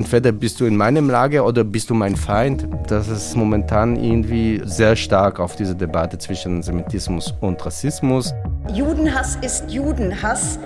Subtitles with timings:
[0.00, 2.66] entweder bist du in meinem Lager oder bist du mein Feind.
[2.86, 8.32] Das ist momentan irgendwie sehr stark auf diese Debatte zwischen Antisemitismus und Rassismus.
[8.72, 10.58] Judenhass ist Judenhass.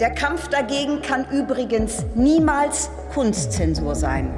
[0.00, 4.30] Der Kampf dagegen kann übrigens niemals Kunstzensur sein.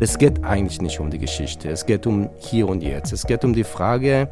[0.00, 3.12] Es geht eigentlich nicht um die Geschichte, es geht um hier und jetzt.
[3.12, 4.28] Es geht um die Frage,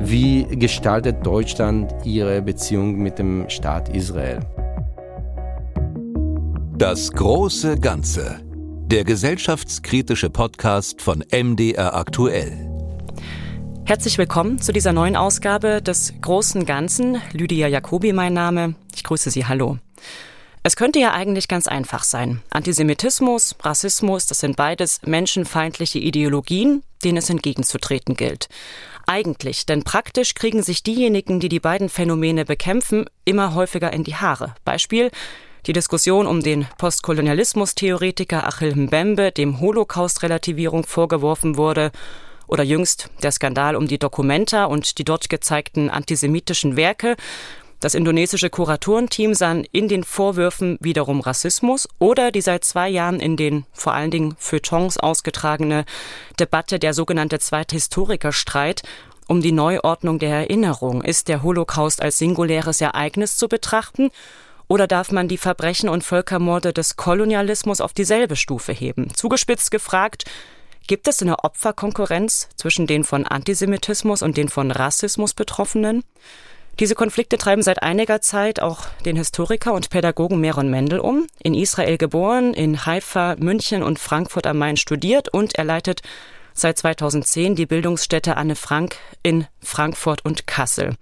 [0.00, 4.40] wie gestaltet Deutschland ihre Beziehung mit dem Staat Israel.
[6.78, 8.45] Das große Ganze.
[8.86, 12.70] Der gesellschaftskritische Podcast von MDR aktuell.
[13.84, 17.20] Herzlich willkommen zu dieser neuen Ausgabe des großen Ganzen.
[17.32, 18.76] Lydia Jacobi mein Name.
[18.94, 19.44] Ich grüße Sie.
[19.44, 19.78] Hallo.
[20.62, 22.42] Es könnte ja eigentlich ganz einfach sein.
[22.50, 28.48] Antisemitismus, Rassismus, das sind beides menschenfeindliche Ideologien, denen es entgegenzutreten gilt.
[29.04, 34.14] Eigentlich, denn praktisch kriegen sich diejenigen, die die beiden Phänomene bekämpfen, immer häufiger in die
[34.14, 34.54] Haare.
[34.64, 35.10] Beispiel
[35.66, 41.90] die Diskussion um den Postkolonialismus-Theoretiker Achille Mbembe, dem Holocaust-Relativierung vorgeworfen wurde,
[42.46, 47.16] oder jüngst der Skandal um die Dokumenta und die dort gezeigten antisemitischen Werke.
[47.80, 53.36] Das indonesische Kuratorenteam sahen in den Vorwürfen wiederum Rassismus oder die seit zwei Jahren in
[53.36, 55.84] den vor allen Dingen Feuilletons ausgetragene
[56.38, 58.82] Debatte der sogenannte Zweite Historikerstreit
[59.26, 61.02] um die Neuordnung der Erinnerung.
[61.02, 64.12] Ist der Holocaust als singuläres Ereignis zu betrachten
[64.68, 69.14] oder darf man die Verbrechen und Völkermorde des Kolonialismus auf dieselbe Stufe heben?
[69.14, 70.24] Zugespitzt gefragt,
[70.86, 76.02] gibt es eine Opferkonkurrenz zwischen den von Antisemitismus und den von Rassismus Betroffenen?
[76.78, 81.26] Diese Konflikte treiben seit einiger Zeit auch den Historiker und Pädagogen Meron Mendel um.
[81.42, 86.02] In Israel geboren, in Haifa, München und Frankfurt am Main studiert und er leitet
[86.58, 90.96] seit 2010 die Bildungsstätte Anne Frank in Frankfurt und Kassel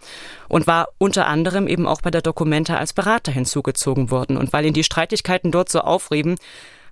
[0.48, 4.36] und war unter anderem eben auch bei der Documenta als Berater hinzugezogen worden.
[4.36, 6.36] Und weil ihn die Streitigkeiten dort so aufrieben,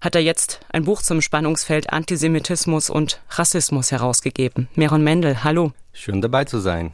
[0.00, 4.68] hat er jetzt ein Buch zum Spannungsfeld Antisemitismus und Rassismus herausgegeben.
[4.74, 5.72] Meron Mendel, hallo.
[5.92, 6.92] Schön dabei zu sein.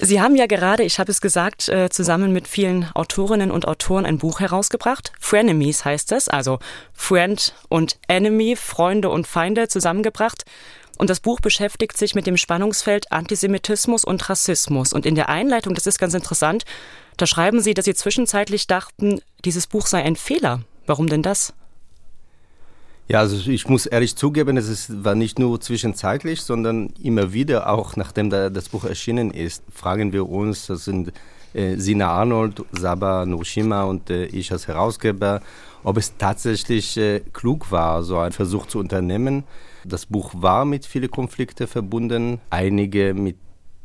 [0.00, 4.06] Sie haben ja gerade, ich habe es gesagt, äh, zusammen mit vielen Autorinnen und Autoren
[4.06, 5.10] ein Buch herausgebracht.
[5.18, 6.60] Frenemies heißt es, also
[6.92, 10.44] Friend und Enemy, Freunde und Feinde zusammengebracht.
[10.98, 14.92] Und das Buch beschäftigt sich mit dem Spannungsfeld Antisemitismus und Rassismus.
[14.92, 16.64] Und in der Einleitung, das ist ganz interessant,
[17.16, 20.60] da schreiben Sie, dass Sie zwischenzeitlich dachten, dieses Buch sei ein Fehler.
[20.86, 21.52] Warum denn das?
[23.10, 27.96] Ja, also ich muss ehrlich zugeben, es war nicht nur zwischenzeitlich, sondern immer wieder, auch
[27.96, 31.12] nachdem da das Buch erschienen ist, fragen wir uns, das sind
[31.54, 35.40] äh, Sina Arnold, Saba Nushima und äh, ich als Herausgeber,
[35.84, 39.44] ob es tatsächlich äh, klug war, so einen Versuch zu unternehmen.
[39.86, 42.42] Das Buch war mit vielen Konflikten verbunden.
[42.50, 43.36] Einige mit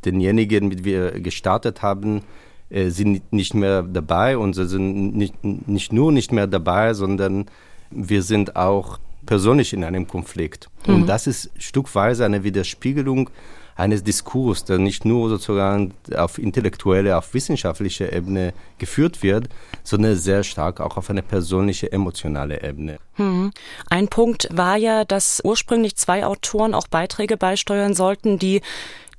[0.04, 2.24] denjenigen, mit wir gestartet haben,
[2.70, 7.46] äh, sind nicht mehr dabei und sie sind nicht, nicht nur nicht mehr dabei, sondern
[7.90, 10.70] wir sind auch persönlich in einem Konflikt.
[10.86, 10.96] Mhm.
[10.96, 13.30] Und das ist stückweise eine Widerspiegelung
[13.76, 19.50] eines Diskurs, der nicht nur sozusagen auf intellektuelle, auf wissenschaftlicher Ebene geführt wird,
[19.84, 23.00] sondern sehr stark auch auf eine persönliche, emotionale Ebene.
[23.16, 23.52] Hm.
[23.90, 28.62] Ein Punkt war ja, dass ursprünglich zwei Autoren auch Beiträge beisteuern sollten, die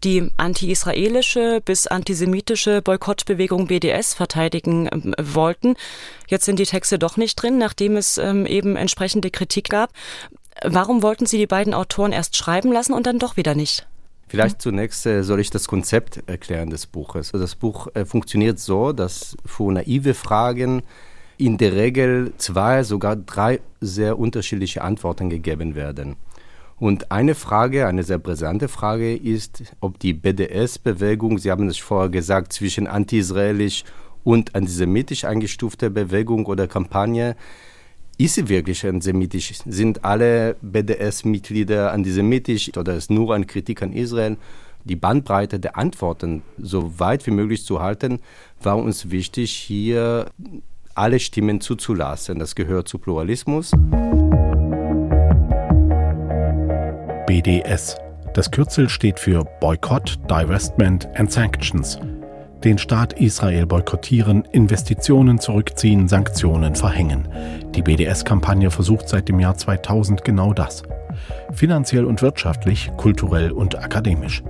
[0.05, 5.75] die anti-israelische bis antisemitische Boykottbewegung BDS verteidigen äh, wollten.
[6.29, 9.91] Jetzt sind die Texte doch nicht drin, nachdem es ähm, eben entsprechende Kritik gab.
[10.63, 13.87] Warum wollten Sie die beiden Autoren erst schreiben lassen und dann doch wieder nicht?
[14.29, 17.33] Vielleicht zunächst äh, soll ich das Konzept erklären des Buches.
[17.33, 20.83] Das Buch äh, funktioniert so, dass für naive Fragen
[21.37, 26.17] in der Regel zwei, sogar drei sehr unterschiedliche Antworten gegeben werden.
[26.85, 32.11] Und eine Frage, eine sehr brisante Frage ist, ob die BDS-Bewegung, Sie haben es vorher
[32.11, 33.85] gesagt, zwischen anti-israelisch
[34.23, 37.37] und antisemitisch eingestufte Bewegung oder Kampagne,
[38.19, 39.55] ist sie wirklich antisemitisch?
[39.65, 44.37] Sind alle BDS-Mitglieder antisemitisch oder ist nur eine Kritik an Israel?
[44.85, 48.21] Die Bandbreite der Antworten so weit wie möglich zu halten,
[48.63, 50.27] war uns wichtig, hier
[50.95, 52.39] alle Stimmen zuzulassen.
[52.39, 53.73] Das gehört zu Pluralismus.
[57.35, 57.97] BDS.
[58.33, 61.99] Das Kürzel steht für Boycott, Divestment and Sanctions.
[62.63, 67.27] Den Staat Israel boykottieren, Investitionen zurückziehen, Sanktionen verhängen.
[67.75, 70.85] Die BDS-Kampagne versucht seit dem Jahr 2000 genau das.
[71.53, 74.45] Finanziell und wirtschaftlich, kulturell und akademisch.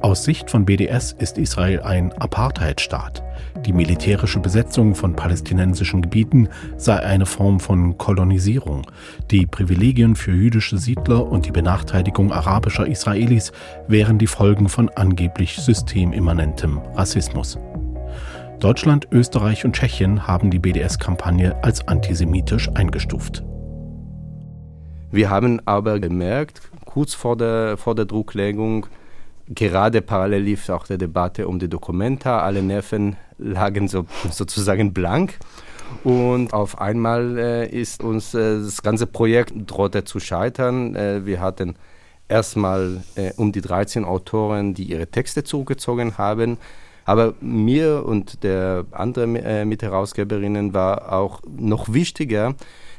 [0.00, 3.22] Aus Sicht von BDS ist Israel ein Apartheidstaat.
[3.66, 8.82] Die militärische Besetzung von palästinensischen Gebieten sei eine Form von Kolonisierung.
[9.30, 13.52] Die Privilegien für jüdische Siedler und die Benachteiligung arabischer Israelis
[13.88, 17.58] wären die Folgen von angeblich systemimmanentem Rassismus.
[18.60, 23.42] Deutschland, Österreich und Tschechien haben die BDS-Kampagne als antisemitisch eingestuft.
[25.10, 28.86] Wir haben aber gemerkt, kurz vor der, vor der Drucklegung,
[29.48, 35.38] gerade parallel lief auch die Debatte um die Dokumenta, alle Nerven lagen so, sozusagen blank.
[36.04, 40.94] Und auf einmal äh, ist uns äh, das ganze Projekt drohte zu scheitern.
[40.94, 41.74] Äh, wir hatten
[42.28, 46.58] erstmal äh, um die 13 Autoren, die ihre Texte zurückgezogen haben.
[47.04, 52.54] Aber mir und der anderen äh, Mitherausgeberinnen war auch noch wichtiger,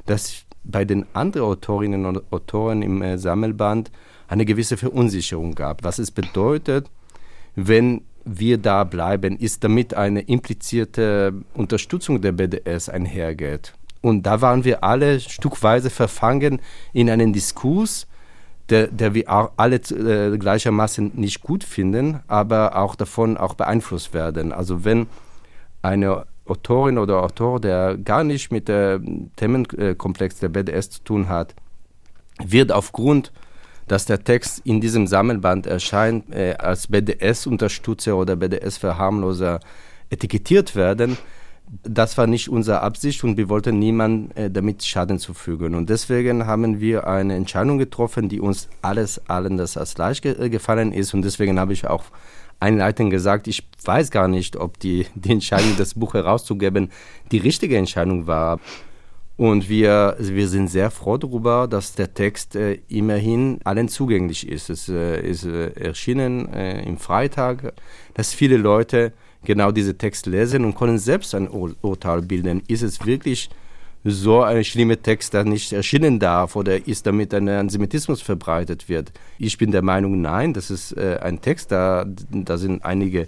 [0.05, 3.89] dass bei den anderen Autorinnen und Autoren im äh, Sammelband
[4.27, 5.83] eine gewisse Verunsicherung gab.
[5.83, 6.89] Was es bedeutet,
[7.55, 13.73] wenn wir da bleiben, ist damit eine implizierte Unterstützung der BDS einhergeht.
[14.01, 16.59] Und da waren wir alle stückweise verfangen
[16.93, 18.07] in einen Diskurs,
[18.69, 24.13] der, der wir auch alle äh, gleichermaßen nicht gut finden, aber auch davon auch beeinflusst
[24.13, 24.53] werden.
[24.53, 25.07] Also wenn
[25.81, 31.53] eine Autorin oder Autor, der gar nicht mit dem Themenkomplex der BDS zu tun hat,
[32.43, 33.31] wird aufgrund
[33.91, 39.59] dass der Text in diesem Sammelband erscheint, äh, als BDS-Unterstützer oder BDS-Verharmloser
[40.09, 41.17] etikettiert werden,
[41.83, 45.75] das war nicht unsere Absicht und wir wollten niemandem äh, damit Schaden zufügen.
[45.75, 50.41] Und deswegen haben wir eine Entscheidung getroffen, die uns alles allen das als leicht ge
[50.41, 51.13] äh, gefallen ist.
[51.13, 52.05] Und deswegen habe ich auch
[52.61, 56.91] einleitend gesagt, ich weiß gar nicht, ob die, die Entscheidung, das Buch herauszugeben,
[57.33, 58.61] die richtige Entscheidung war.
[59.41, 64.69] Und wir, wir sind sehr froh darüber, dass der Text äh, immerhin allen zugänglich ist.
[64.69, 67.73] Es äh, ist äh, erschienen äh, im Freitag,
[68.13, 72.61] dass viele Leute genau diese Text lesen und können selbst ein Ur Urteil bilden.
[72.67, 73.49] Ist es wirklich
[74.03, 79.11] so ein schlimmer Text, der nicht erschienen darf oder ist damit ein Antisemitismus verbreitet wird?
[79.39, 83.25] Ich bin der Meinung, nein, das ist äh, ein Text, da, da sind einige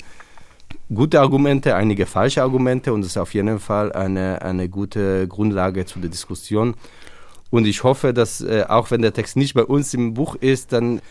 [0.94, 5.86] gute Argumente, einige falsche Argumente und es ist auf jeden Fall eine, eine gute Grundlage
[5.86, 6.76] zu der Diskussion.
[7.50, 10.74] Und ich hoffe, dass äh, auch wenn der Text nicht bei uns im Buch ist,
[10.74, 11.02] dann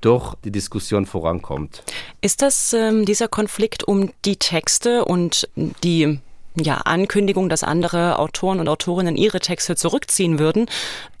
[0.00, 1.82] doch die Diskussion vorankommt.
[2.20, 6.20] Ist das ähm, dieser Konflikt um die Texte und die
[6.56, 10.66] ja, Ankündigung, dass andere Autoren und Autorinnen ihre Texte zurückziehen würden.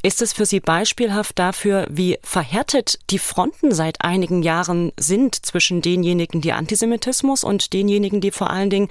[0.02, 5.82] Ist es für Sie beispielhaft dafür, wie verhärtet die Fronten seit einigen Jahren sind zwischen
[5.82, 8.88] denjenigen, die Antisemitismus und denjenigen, die vor allen Dingen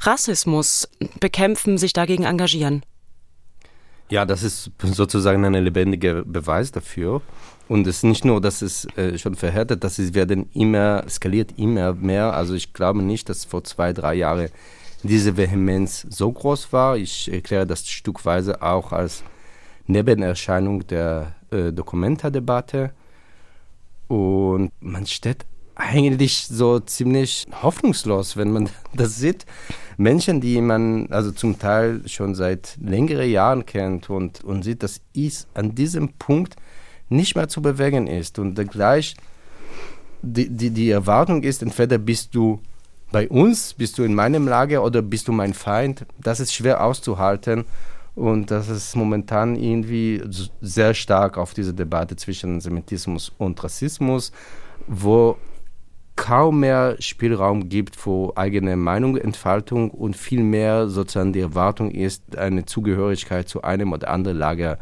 [0.00, 0.88] Rassismus
[1.20, 2.84] bekämpfen, sich dagegen engagieren?
[4.08, 7.22] Ja, das ist sozusagen ein lebendiger Beweis dafür.
[7.68, 11.54] Und es ist nicht nur, dass es äh, schon verhärtet, dass es werden immer, skaliert
[11.56, 12.34] immer mehr.
[12.34, 14.50] Also ich glaube nicht, dass vor zwei, drei Jahren
[15.02, 16.96] diese Vehemenz so groß war.
[16.96, 19.22] Ich erkläre das stückweise auch als
[19.86, 22.92] Nebenerscheinung der äh, Dokumenta-Debatte.
[24.08, 25.44] Und man steht
[25.74, 29.46] eigentlich so ziemlich hoffnungslos, wenn man das sieht.
[29.96, 35.00] Menschen, die man also zum Teil schon seit längeren Jahren kennt und, und sieht, dass
[35.16, 36.56] es an diesem Punkt
[37.08, 38.38] nicht mehr zu bewegen ist.
[38.38, 39.14] Und gleich
[40.22, 42.60] die, die, die Erwartung ist, entweder bist du
[43.12, 46.06] bei uns, bist du in meinem Lager oder bist du mein Feind?
[46.18, 47.64] Das ist schwer auszuhalten.
[48.14, 50.22] Und das ist momentan irgendwie
[50.60, 54.32] sehr stark auf diese Debatte zwischen Semitismus und Rassismus,
[54.86, 55.38] wo
[56.16, 63.48] kaum mehr Spielraum gibt für eigene Meinungsentfaltung und vielmehr sozusagen die Erwartung ist, eine Zugehörigkeit
[63.48, 64.78] zu einem oder anderen Lager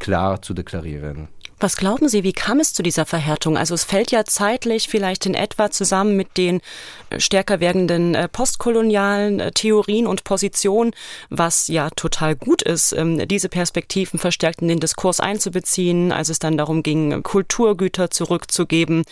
[0.00, 1.28] klar zu deklarieren.
[1.64, 3.56] Was glauben Sie, wie kam es zu dieser Verhärtung?
[3.56, 6.60] Also es fällt ja zeitlich vielleicht in etwa zusammen mit den
[7.08, 10.92] äh, stärker werdenden äh, postkolonialen äh, Theorien und Positionen,
[11.30, 16.38] was ja total gut ist, ähm, diese Perspektiven verstärkt in den Diskurs einzubeziehen, als es
[16.38, 19.04] dann darum ging, Kulturgüter zurückzugeben,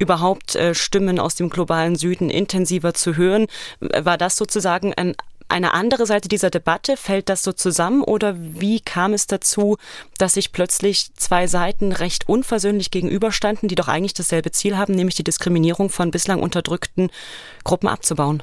[0.00, 3.46] überhaupt Stimmen aus dem globalen Süden intensiver zu hören.
[3.78, 5.14] War das sozusagen ein
[5.50, 6.96] eine andere Seite dieser Debatte?
[6.96, 9.76] Fällt das so zusammen oder wie kam es dazu,
[10.18, 15.14] dass sich plötzlich zwei Seiten recht unversöhnlich gegenüberstanden, die doch eigentlich dasselbe Ziel haben, nämlich
[15.14, 17.10] die Diskriminierung von bislang unterdrückten
[17.64, 18.42] Gruppen abzubauen?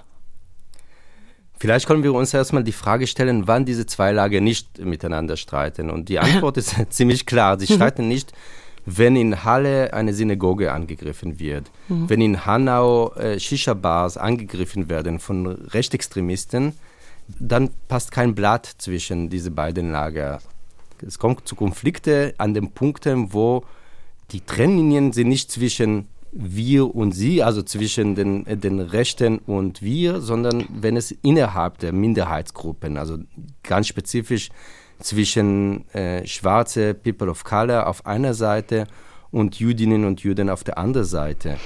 [1.59, 5.89] Vielleicht können wir uns erstmal die Frage stellen, wann diese zwei Lager nicht miteinander streiten.
[5.89, 7.59] Und die Antwort ist ziemlich klar.
[7.59, 7.77] Sie mhm.
[7.77, 8.33] streiten nicht,
[8.85, 12.09] wenn in Halle eine Synagoge angegriffen wird, mhm.
[12.09, 16.73] wenn in Hanau äh, Shisha-Bars angegriffen werden von Rechtsextremisten,
[17.39, 20.39] dann passt kein Blatt zwischen diese beiden Lager.
[21.05, 23.63] Es kommt zu Konflikten an den Punkten, wo
[24.31, 30.21] die Trennlinien sind nicht zwischen wir und sie, also zwischen den, den Rechten und wir,
[30.21, 33.17] sondern wenn es innerhalb der Minderheitsgruppen, also
[33.63, 34.49] ganz spezifisch
[34.99, 38.87] zwischen äh, schwarze People of Color auf einer Seite
[39.31, 41.57] und Jüdinnen und Juden auf der anderen Seite.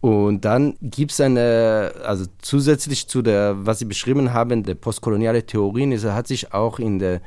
[0.00, 5.44] Und dann gibt es eine, also zusätzlich zu der, was Sie beschrieben haben, der postkoloniale
[5.44, 7.20] Theorien, es hat sich auch in der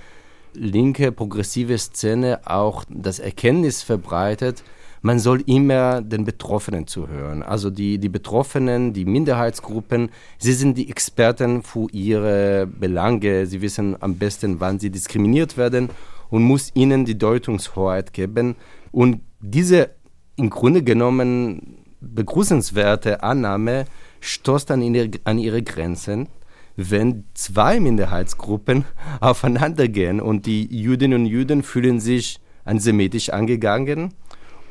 [0.54, 4.64] linke progressive Szene auch das Erkenntnis verbreitet,
[5.06, 7.44] man soll immer den Betroffenen zuhören.
[7.44, 13.46] Also die, die Betroffenen, die Minderheitsgruppen, sie sind die Experten für ihre Belange.
[13.46, 15.90] Sie wissen am besten, wann sie diskriminiert werden
[16.30, 18.56] und muss ihnen die Deutungshoheit geben.
[18.94, 19.90] Und diese
[20.38, 23.86] im Grunde genommen begrüßenswerte Annahme
[24.20, 26.28] stoßt an ihre, an ihre Grenzen
[26.76, 28.86] wenn zwei Minderheitsgruppen
[29.20, 34.14] aufeinandergehen und die Jüdinnen und Juden fühlen sich antisemitisch angegangen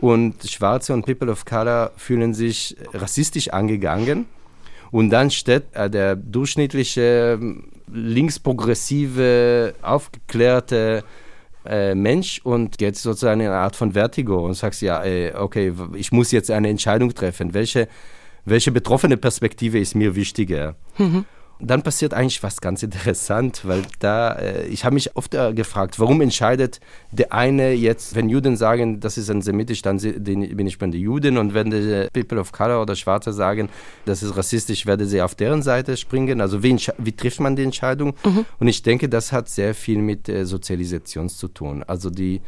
[0.01, 4.27] und Schwarze und People of Color fühlen sich rassistisch angegangen.
[4.91, 7.39] Und dann steht äh, der durchschnittliche
[7.87, 11.05] linksprogressive, aufgeklärte
[11.67, 15.73] äh, Mensch und geht sozusagen in eine Art von Vertigo und sagt, ja, äh, okay,
[15.95, 17.55] ich muss jetzt eine Entscheidung treffen.
[17.55, 17.89] Welche,
[18.45, 20.75] welche betroffene Perspektive ist mir wichtiger?
[20.99, 21.25] Mhm
[21.63, 25.99] dann passiert eigentlich was ganz interessant, weil da, äh, ich habe mich oft äh, gefragt,
[25.99, 26.81] warum entscheidet
[27.13, 31.39] der eine jetzt, wenn Juden sagen, das ist antisemitisch, dann bin ich bei den Juden
[31.39, 33.69] und wenn die People of Color oder Schwarze sagen,
[34.05, 36.41] das ist rassistisch, werde sie auf deren Seite springen.
[36.41, 38.15] Also wie, wie trifft man die Entscheidung?
[38.25, 38.45] Mhm.
[38.59, 41.85] Und ich denke, das hat sehr viel mit äh, Sozialisation zu tun.
[41.87, 42.41] Also die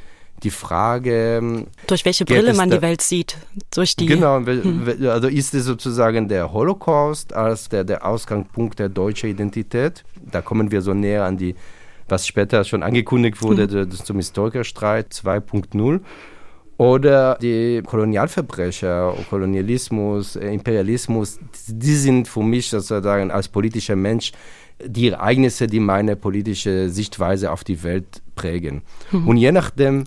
[0.43, 1.39] die Frage.
[1.39, 3.37] Ähm, Durch welche Brille man die Welt sieht.
[3.75, 4.07] Durch die.
[4.07, 4.87] Genau, hm.
[5.09, 10.05] also ist es sozusagen der Holocaust als der, der Ausgangspunkt der deutschen Identität.
[10.31, 11.55] Da kommen wir so näher an die,
[12.09, 13.91] was später schon angekündigt wurde, hm.
[13.91, 16.01] das zum Historikerstreit 2.0
[16.77, 21.39] oder die Kolonialverbrecher, Kolonialismus, äh, Imperialismus,
[21.69, 24.33] die sind für mich sozusagen als politischer Mensch
[24.85, 28.83] die Ereignisse, die meine politische Sichtweise auf die Welt prägen.
[29.13, 29.29] Mhm.
[29.29, 30.05] Und je nachdem,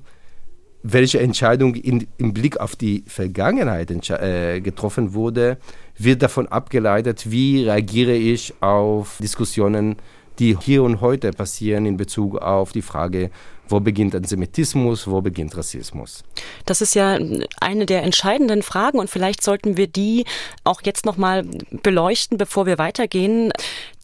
[0.93, 5.57] welche Entscheidung in, im Blick auf die Vergangenheit äh, getroffen wurde,
[5.97, 9.97] wird davon abgeleitet, wie reagiere ich auf Diskussionen,
[10.39, 13.31] die hier und heute passieren in Bezug auf die Frage,
[13.69, 16.23] wo beginnt Antisemitismus, wo beginnt Rassismus?
[16.65, 17.17] Das ist ja
[17.59, 20.25] eine der entscheidenden Fragen und vielleicht sollten wir die
[20.63, 21.45] auch jetzt nochmal
[21.83, 23.51] beleuchten, bevor wir weitergehen.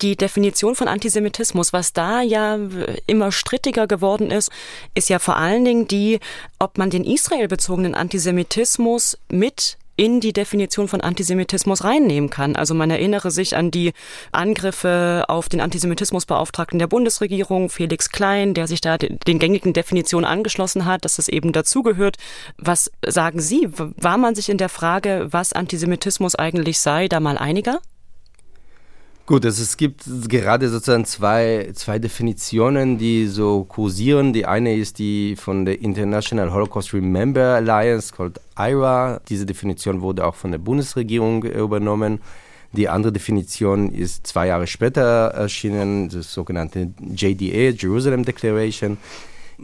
[0.02, 2.60] Die Definition von Antisemitismus, was da ja
[3.08, 4.52] immer strittiger geworden ist,
[4.96, 6.20] ist ja vor allen Dingen die,
[6.60, 12.58] ob man den israelbezogenen Antisemitismus mit in die Definition von Antisemitismus reinnehmen kann.
[12.58, 13.94] Also man erinnere sich an die
[14.34, 20.84] Angriffe auf den Antisemitismusbeauftragten der Bundesregierung, Felix Klein, der sich da den gängigen Definitionen angeschlossen
[20.84, 22.18] hat, dass es eben dazugehört.
[22.58, 23.70] Was sagen Sie?
[23.72, 27.80] War man sich in der Frage, was Antisemitismus eigentlich sei, da mal einiger?
[29.26, 34.34] Gut, also es gibt gerade sozusagen zwei, zwei Definitionen, die so kursieren.
[34.34, 39.22] Die eine ist die von der International Holocaust Remember Alliance, called IRA.
[39.30, 42.20] Diese Definition wurde auch von der Bundesregierung übernommen.
[42.74, 48.98] Die andere Definition ist zwei Jahre später erschienen, das sogenannte JDA, Jerusalem Declaration.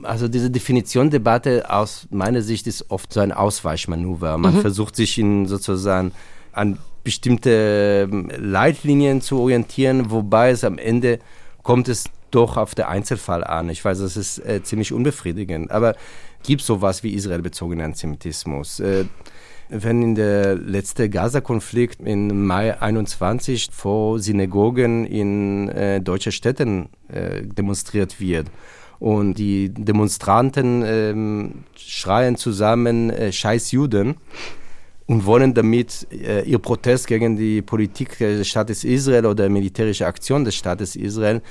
[0.04, 4.38] Also diese Definitiondebatte aus meiner Sicht ist oft so ein Ausweichmanöver.
[4.38, 4.62] Man mhm.
[4.62, 6.14] versucht sich in sozusagen
[6.54, 11.20] an bestimmte ähm, Leitlinien zu orientieren, wobei es am Ende
[11.64, 13.70] kommt es doch auf den Einzelfall an.
[13.70, 15.96] Ich weiß, das ist äh, ziemlich unbefriedigend, aber
[16.44, 18.80] gibt sowas wie israelbezogenen Antisemitismus.
[18.80, 19.06] Äh,
[19.70, 27.44] wenn in der letzte Gaza-Konflikt im Mai 21 vor Synagogen in äh, deutschen Städten äh,
[27.44, 28.48] demonstriert wird
[28.98, 34.16] und die Demonstranten ähm, schreien zusammen äh, Scheiß Juden,
[35.10, 40.46] und wollen damit äh, ihr Protest gegen die Politik des Staates Israel oder militärische Aktion
[40.46, 41.42] des Staates Israel,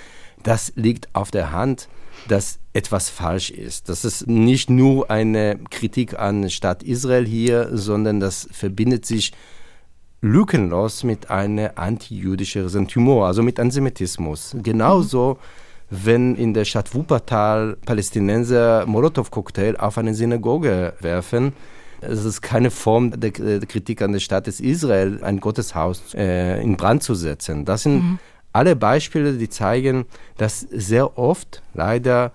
[0.45, 1.89] das liegt auf der Hand,
[2.29, 3.89] dass etwas falsch ist.
[3.89, 9.33] Das ist nicht nur eine Kritik an Staat Israel hier, sondern das verbindet sich
[10.21, 14.55] lückenlos mit einem anti-jüdischen Ressentiment, also mit Antisemitismus.
[14.63, 15.37] Genauso,
[15.91, 21.55] wenn in der Stadt Wuppertal Palästinenser Molotow-Cocktail auf eine Synagoge werfen,
[22.01, 27.03] es ist keine Form der, Kritik an den Staat Israel, ein Gotteshaus äh, in Brand
[27.03, 27.65] zu setzen.
[27.65, 28.19] Das sind mhm.
[28.53, 32.33] alle Beispiele, die zeigen, dass sehr oft leider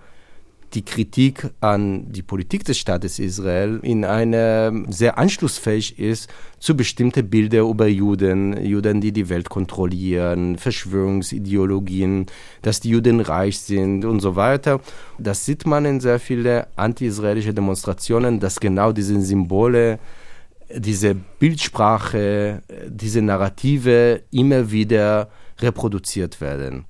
[0.74, 7.30] die Kritik an die Politik des Staates Israel in eine sehr anschlussfähig ist zu bestimmten
[7.30, 12.26] Bildern über Juden, Juden, die die Welt kontrollieren, Verschwörungsideologien,
[12.62, 14.80] dass die Juden reich sind und so weiter.
[15.20, 20.00] Das sieht man in sehr vielen anti-israelischen Demonstrationen, dass genau diese Symbole
[20.76, 26.86] diese Bildsprache, diese Narrative immer wieder reproduziert werden.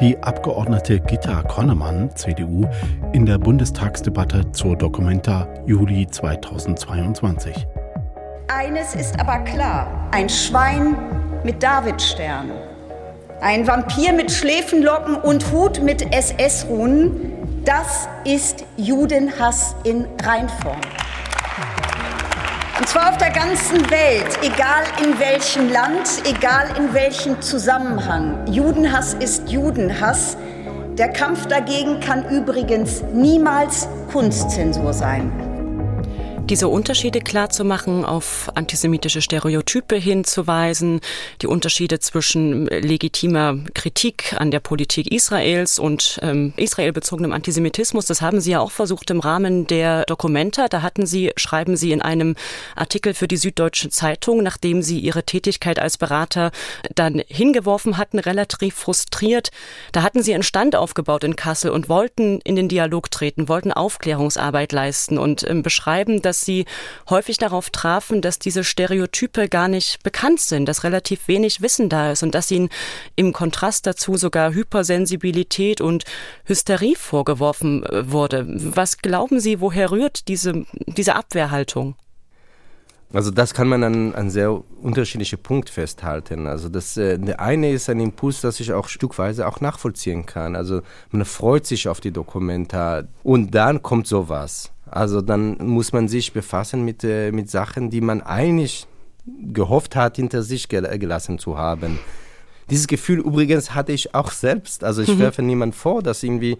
[0.00, 2.66] Die Abgeordnete Gitta Konnemann, CDU,
[3.12, 7.66] in der Bundestagsdebatte zur Dokumenta Juli 2022.
[8.48, 10.96] Eines ist aber klar, ein Schwein
[11.44, 12.50] mit Davidstern
[13.40, 17.32] Ein Vampir mit Schläfenlocken und Hut mit SS-Runen,
[17.64, 20.80] das ist Judenhass in Reinform.
[22.78, 28.46] Und zwar auf der ganzen Welt, egal in welchem Land, egal in welchem Zusammenhang.
[28.48, 30.36] Judenhass ist Judenhass.
[30.98, 35.45] Der Kampf dagegen kann übrigens niemals Kunstzensur sein
[36.48, 41.00] diese Unterschiede klarzumachen, auf antisemitische Stereotype hinzuweisen,
[41.42, 48.40] die Unterschiede zwischen legitimer Kritik an der Politik Israels und ähm, israelbezogenem Antisemitismus, das haben
[48.40, 50.68] Sie ja auch versucht im Rahmen der Dokumenta.
[50.68, 52.36] Da hatten Sie, schreiben Sie in einem
[52.76, 56.52] Artikel für die Süddeutsche Zeitung, nachdem Sie Ihre Tätigkeit als Berater
[56.94, 59.50] dann hingeworfen hatten, relativ frustriert.
[59.90, 63.72] Da hatten Sie einen Stand aufgebaut in Kassel und wollten in den Dialog treten, wollten
[63.72, 66.66] Aufklärungsarbeit leisten und ähm, beschreiben, dass dass sie
[67.08, 72.12] häufig darauf trafen, dass diese Stereotype gar nicht bekannt sind, dass relativ wenig Wissen da
[72.12, 72.68] ist und dass ihnen
[73.14, 76.04] im Kontrast dazu sogar Hypersensibilität und
[76.44, 78.44] Hysterie vorgeworfen äh, wurde.
[78.46, 81.96] Was glauben Sie, woher rührt diese, diese Abwehrhaltung?
[83.12, 86.46] Also das kann man an, an sehr unterschiedliche Punkte festhalten.
[86.46, 90.56] Also das äh, der eine ist ein Impuls, das ich auch stückweise auch nachvollziehen kann.
[90.56, 94.72] Also man freut sich auf die Dokumente und dann kommt sowas.
[94.90, 98.86] Also dann muss man sich befassen mit, äh, mit Sachen, die man eigentlich
[99.52, 101.98] gehofft hat, hinter sich gel gelassen zu haben.
[102.70, 104.84] Dieses Gefühl übrigens hatte ich auch selbst.
[104.84, 105.20] Also ich mhm.
[105.20, 106.58] werfe niemand vor, dass irgendwie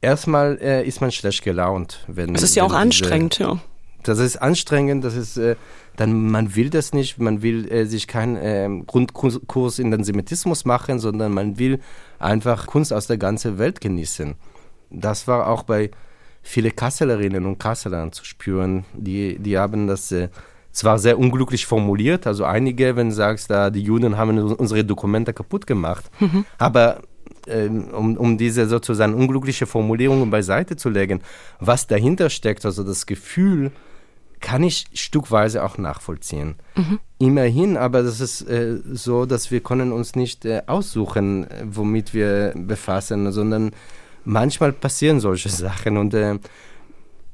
[0.00, 2.04] erstmal äh, ist man schlecht gelaunt.
[2.06, 3.58] Wenn, das ist ja auch diese, anstrengend, ja.
[4.02, 5.56] Das ist anstrengend, das ist, äh,
[5.96, 10.64] dann, man will das nicht, man will äh, sich keinen äh, Grundkurs in den Semitismus
[10.64, 11.80] machen, sondern man will
[12.18, 14.34] einfach Kunst aus der ganzen Welt genießen.
[14.90, 15.90] Das war auch bei
[16.42, 18.84] viele Kasselerinnen und Kasselern zu spüren.
[18.94, 20.28] Die, die haben das äh,
[20.70, 25.32] zwar sehr unglücklich formuliert, also einige, wenn du sagst, da die Juden haben unsere Dokumente
[25.32, 26.44] kaputt gemacht, mhm.
[26.58, 27.00] aber
[27.46, 31.22] ähm, um, um diese sozusagen unglückliche Formulierungen beiseite zu legen,
[31.60, 33.70] was dahinter steckt, also das Gefühl,
[34.40, 36.56] kann ich stückweise auch nachvollziehen.
[36.76, 37.00] Mhm.
[37.18, 42.52] Immerhin, aber das ist äh, so, dass wir können uns nicht äh, aussuchen, womit wir
[42.54, 43.70] befassen, sondern
[44.24, 46.38] manchmal passieren solche Sachen und äh,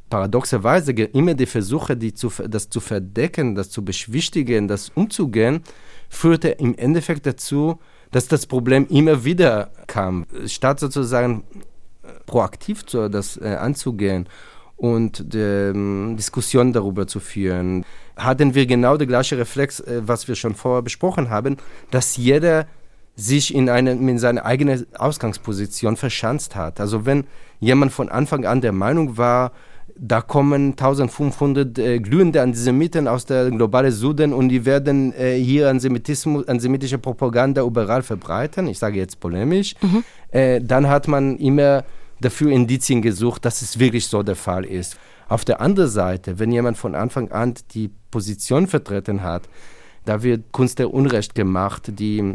[0.09, 5.63] paradoxerweise immer die Versuche, die zu, das zu verdecken, das zu beschwichtigen, das umzugehen,
[6.09, 11.45] führte im Endeffekt dazu, dass das Problem immer wieder kam, statt sozusagen
[12.03, 14.29] äh, proaktiv zu, das äh, anzugehen
[14.83, 17.85] und ähm, Diskussion darüber zu führen,
[18.17, 21.57] hatten wir genau der gleiche Reflex, äh, was wir schon vorher besprochen haben,
[21.93, 22.67] dass jeder
[23.15, 26.81] sich in, eine, in seine eigene Ausgangsposition verschanzt hat.
[26.81, 27.25] Also wenn
[27.61, 29.53] jemand von Anfang an der Meinung war,
[29.97, 35.69] da kommen 1500 äh, glühende Antisemiten aus der globalen Süden und die werden äh, hier
[35.69, 40.03] Antisemitismus, antisemitische Propaganda überall verbreiten, ich sage jetzt polemisch, mhm.
[40.33, 41.85] äh, dann hat man immer
[42.25, 44.97] dafür Indizien gesucht, dass es wirklich so der Fall ist.
[45.29, 49.49] Auf der anderen Seite, wenn jemand von Anfang an die Position vertreten hat,
[50.05, 52.35] da wird Kunst der Unrecht gemacht, die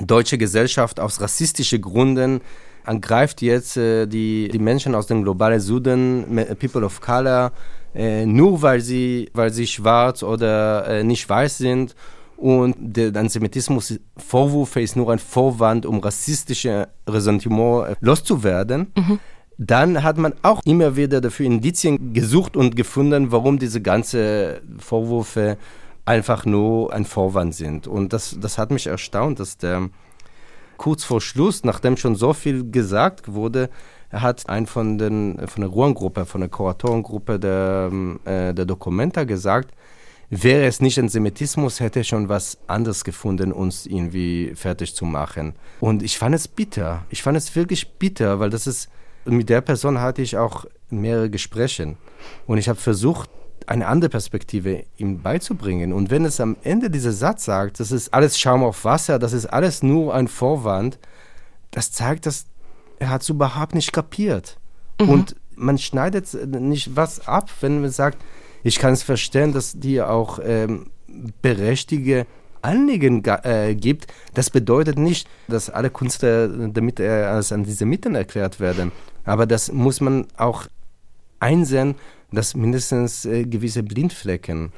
[0.00, 2.40] deutsche Gesellschaft aus rassistischen Gründen
[2.84, 6.24] angreift jetzt äh, die, die Menschen aus dem globalen Süden,
[6.58, 7.52] People of Color,
[7.94, 11.94] äh, nur weil sie, weil sie schwarz oder äh, nicht weiß sind.
[12.40, 18.92] Und der Antisemitismus-Vorwurf ist nur ein Vorwand, um rassistische Ressentiment äh, loszuwerden.
[18.96, 19.18] Mhm.
[19.58, 25.58] Dann hat man auch immer wieder dafür Indizien gesucht und gefunden, warum diese ganzen Vorwürfe
[26.06, 27.86] einfach nur ein Vorwand sind.
[27.86, 29.90] Und das, das hat mich erstaunt, dass der
[30.78, 33.68] kurz vor Schluss, nachdem schon so viel gesagt wurde,
[34.10, 37.90] hat ein von, den, von der Ruhrgruppe, von der Kuratorengruppe der,
[38.24, 39.74] äh, der Dokumenta gesagt,
[40.30, 45.54] wäre es nicht Antisemitismus, hätte er schon was anderes gefunden, uns irgendwie fertig zu machen.
[45.80, 47.04] Und ich fand es bitter.
[47.10, 48.88] Ich fand es wirklich bitter, weil das ist,
[49.24, 51.96] mit der Person hatte ich auch mehrere Gespräche.
[52.46, 53.28] Und ich habe versucht,
[53.66, 55.92] eine andere Perspektive ihm beizubringen.
[55.92, 59.32] Und wenn es am Ende dieser Satz sagt, das ist alles Schaum auf Wasser, das
[59.32, 60.98] ist alles nur ein Vorwand,
[61.70, 62.46] das zeigt, dass
[62.98, 64.58] er hat es überhaupt nicht kapiert.
[65.00, 65.08] Mhm.
[65.08, 68.18] Und man schneidet nicht was ab, wenn man sagt,
[68.62, 70.86] ich kann es verstehen, dass die auch ähm,
[71.42, 72.26] berechtigte
[72.62, 74.06] Anliegen äh, gibt.
[74.34, 78.92] Das bedeutet nicht, dass alle Künstler damit äh, als Antisemiten erklärt werden.
[79.24, 80.66] Aber das muss man auch
[81.38, 81.94] einsehen,
[82.32, 84.72] dass mindestens äh, gewisse Blindflecken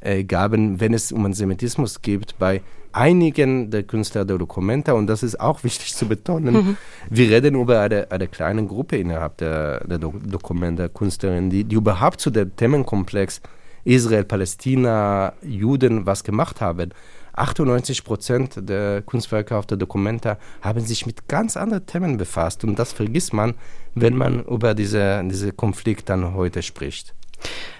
[0.00, 5.22] äh, gaben, wenn es um Antisemitismus geht, bei einigen der Künstler der Dokumenta, und das
[5.22, 6.76] ist auch wichtig zu betonen, mhm.
[7.10, 11.76] wir reden über eine, eine kleine Gruppe innerhalb der, der Do Dokumenta Künstlerinnen, die, die
[11.76, 13.40] überhaupt zu dem Themenkomplex
[13.84, 16.90] Israel, Palästina, Juden was gemacht haben.
[17.38, 22.64] 98 Prozent der Kunstwerke auf der Documenta haben sich mit ganz anderen Themen befasst.
[22.64, 23.54] Und das vergisst man,
[23.94, 27.14] wenn man über diese, diese Konflikt dann heute spricht.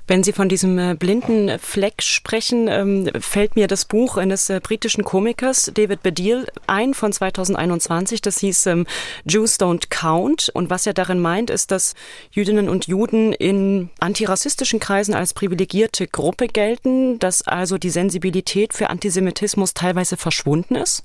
[0.09, 4.59] Wenn Sie von diesem äh, blinden Fleck sprechen, ähm, fällt mir das Buch eines äh,
[4.62, 8.23] britischen Komikers, David Baddiel, ein von 2021.
[8.23, 8.87] Das hieß ähm,
[9.27, 10.49] Jews Don't Count.
[10.55, 11.94] Und was er darin meint, ist, dass
[12.31, 18.88] Jüdinnen und Juden in antirassistischen Kreisen als privilegierte Gruppe gelten, dass also die Sensibilität für
[18.88, 21.05] Antisemitismus teilweise verschwunden ist?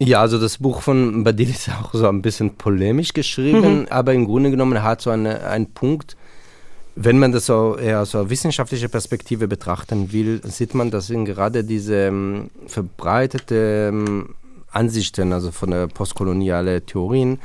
[0.00, 3.86] Ja, also das Buch von Badil ist auch so ein bisschen polemisch geschrieben, mhm.
[3.88, 6.16] aber im Grunde genommen hat so eine, einen Punkt,
[6.94, 11.64] wenn man das so eher aus einer wissenschaftlichen Perspektive betrachten will, sieht man, dass gerade
[11.64, 14.34] diese um, verbreitete um,
[14.70, 17.38] Ansichten, also von der postkolonialen Theorien,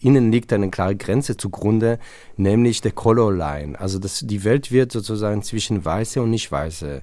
[0.00, 1.98] ihnen liegt eine klare Grenze zugrunde,
[2.36, 3.78] nämlich der Color Line.
[3.78, 7.02] Also das, die Welt wird sozusagen zwischen Weiße und Nicht-Weiße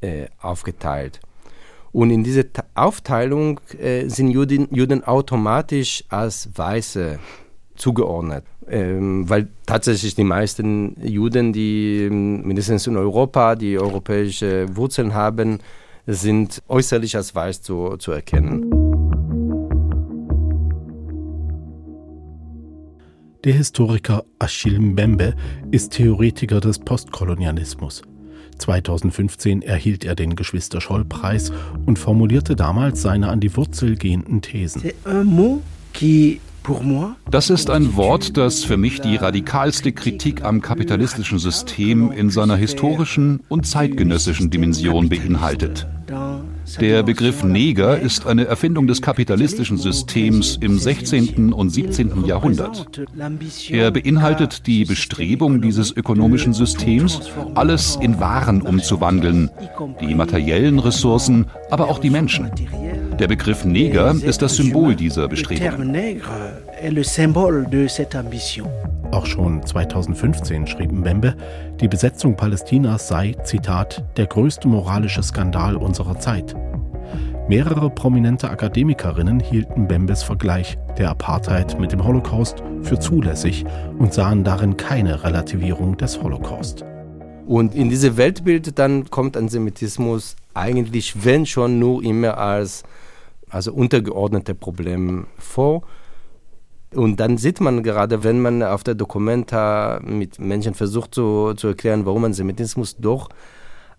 [0.00, 1.20] äh, aufgeteilt.
[1.92, 2.44] Und in dieser
[2.74, 7.20] Aufteilung äh, sind Juden, Juden automatisch als Weiße
[7.76, 8.44] zugeordnet.
[8.68, 15.58] Ähm, weil tatsächlich die meisten Juden, die ähm, mindestens in Europa, die europäische Wurzeln haben,
[16.06, 18.70] sind äußerlich als weiß zu, zu erkennen.
[23.44, 25.34] Der Historiker Achille Mbembe
[25.70, 28.02] ist Theoretiker des Postkolonialismus.
[28.58, 31.52] 2015 erhielt er den Geschwister-Scholl-Preis
[31.84, 34.82] und formulierte damals seine an die Wurzel gehenden Thesen.
[37.30, 42.56] Das ist ein Wort, das für mich die radikalste Kritik am kapitalistischen System in seiner
[42.56, 45.86] historischen und zeitgenössischen Dimension beinhaltet.
[46.80, 51.52] Der Begriff Neger ist eine Erfindung des kapitalistischen Systems im 16.
[51.52, 52.24] und 17.
[52.24, 52.88] Jahrhundert.
[53.68, 57.20] Er beinhaltet die Bestrebung dieses ökonomischen Systems,
[57.54, 59.50] alles in Waren umzuwandeln,
[60.00, 62.50] die materiellen Ressourcen, aber auch die Menschen.
[63.18, 65.64] Der Begriff Neger ist das Symbol dieser Bestrebung.
[69.12, 71.36] Auch schon 2015 schrieb Mbembe,
[71.80, 76.56] die Besetzung Palästinas sei, Zitat, der größte moralische Skandal unserer Zeit.
[77.48, 83.64] Mehrere prominente Akademikerinnen hielten Mbembes Vergleich der Apartheid mit dem Holocaust für zulässig
[83.98, 86.84] und sahen darin keine Relativierung des Holocaust.
[87.46, 92.84] Und in diese Weltbild dann kommt Antisemitismus eigentlich, wenn schon, nur immer als
[93.54, 95.82] also untergeordnete Problem vor.
[96.92, 101.68] Und dann sieht man gerade, wenn man auf der Dokumenta mit Menschen versucht zu, zu
[101.68, 103.28] erklären, warum Antisemitismus doch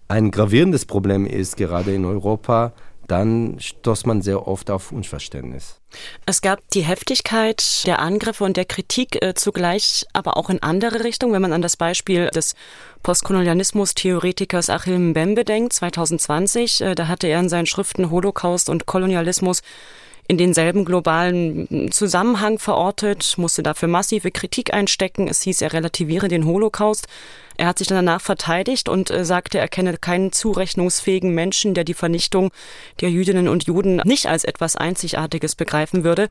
[0.07, 2.73] ein gravierendes Problem ist, gerade in Europa,
[3.07, 5.79] dann stoßt man sehr oft auf Unverständnis.
[6.25, 11.03] Es gab die Heftigkeit der Angriffe und der Kritik äh, zugleich, aber auch in andere
[11.03, 11.33] Richtungen.
[11.33, 12.55] Wenn man an das Beispiel des
[13.03, 19.61] Postkolonialismus-Theoretikers Achille Mbembe denkt, 2020, äh, da hatte er in seinen Schriften Holocaust und Kolonialismus
[20.27, 25.27] in denselben globalen Zusammenhang verortet, musste dafür massive Kritik einstecken.
[25.27, 27.07] Es hieß, er relativiere den Holocaust.
[27.57, 31.93] Er hat sich danach verteidigt und äh, sagte, er kenne keinen zurechnungsfähigen Menschen, der die
[31.93, 32.51] Vernichtung
[33.01, 36.27] der Jüdinnen und Juden nicht als etwas Einzigartiges begreifen würde.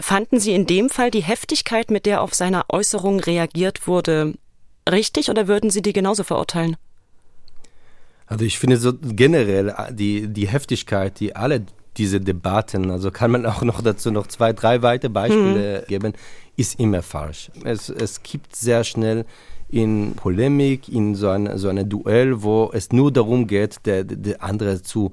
[0.00, 4.34] Fanden Sie in dem Fall die Heftigkeit, mit der auf seine Äußerung reagiert wurde,
[4.90, 6.76] richtig oder würden Sie die genauso verurteilen?
[8.26, 13.30] Also ich finde so generell äh, die, die Heftigkeit, die alle diese Debatten, also kann
[13.30, 15.86] man auch noch dazu noch zwei, drei weitere Beispiele hm.
[15.88, 16.12] geben,
[16.56, 17.50] ist immer falsch.
[17.64, 19.24] Es, es gibt sehr schnell
[19.68, 24.42] in Polemik, in so ein so eine Duell, wo es nur darum geht, der, der
[24.42, 25.12] andere zu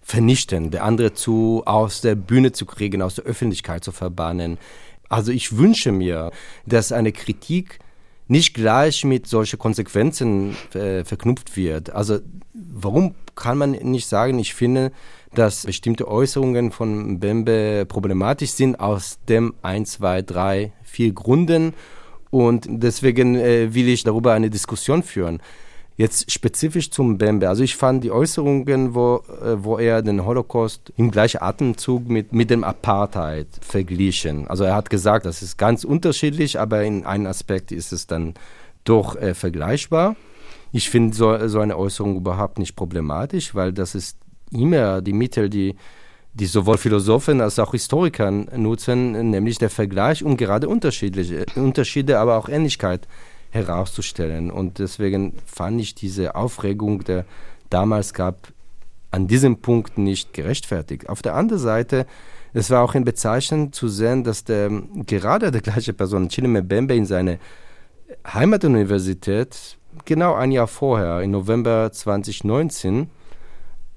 [0.00, 4.58] vernichten, der andere zu aus der Bühne zu kriegen, aus der Öffentlichkeit zu verbannen.
[5.08, 6.30] Also ich wünsche mir,
[6.66, 7.78] dass eine Kritik
[8.28, 11.90] nicht gleich mit solchen Konsequenzen äh, verknüpft wird.
[11.90, 12.20] Also
[12.54, 14.92] warum kann man nicht sagen, ich finde,
[15.34, 21.74] dass bestimmte Äußerungen von Bembe problematisch sind aus dem 1, 2, 3, 4 Gründen
[22.30, 25.40] und deswegen äh, will ich darüber eine Diskussion führen.
[25.96, 27.48] Jetzt spezifisch zum Bembe.
[27.48, 32.32] Also ich fand die Äußerungen, wo, äh, wo er den Holocaust im gleichen Atemzug mit,
[32.32, 34.48] mit dem Apartheid verglichen.
[34.48, 38.34] Also er hat gesagt, das ist ganz unterschiedlich, aber in einem Aspekt ist es dann
[38.84, 40.16] doch äh, vergleichbar.
[40.72, 44.16] Ich finde so, so eine Äußerung überhaupt nicht problematisch, weil das ist
[44.50, 45.76] immer die Mittel, die
[46.32, 52.36] die sowohl Philosophen als auch Historiker nutzen, nämlich der Vergleich, um gerade unterschiedliche Unterschiede, aber
[52.36, 53.08] auch Ähnlichkeit
[53.50, 54.50] herauszustellen.
[54.50, 57.24] Und deswegen fand ich diese Aufregung, der
[57.68, 58.52] damals gab,
[59.10, 61.08] an diesem Punkt nicht gerechtfertigt.
[61.08, 62.06] Auf der anderen Seite,
[62.52, 64.70] es war auch in Bezeichnung zu sehen, dass der,
[65.06, 67.38] gerade der gleiche Person, Chile Bembe, in seiner
[68.32, 73.10] Heimatuniversität genau ein Jahr vorher, im November 2019,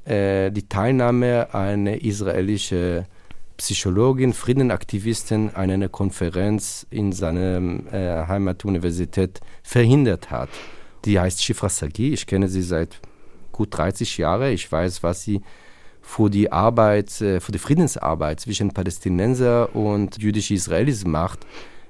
[0.05, 3.05] äh, die Teilnahme einer israelischen
[3.57, 10.49] Psychologin, Friedenaktivistin an einer Konferenz in seiner äh, Heimatuniversität verhindert hat.
[11.05, 12.13] Die heißt Shifra Sagi.
[12.13, 12.99] Ich kenne sie seit
[13.51, 14.51] gut 30 Jahren.
[14.51, 15.41] Ich weiß, was sie
[16.01, 21.45] für die Arbeit, äh, für die Friedensarbeit zwischen Palästinenser und jüdische Israelis macht.